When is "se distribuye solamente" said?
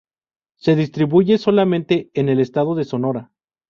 0.55-2.09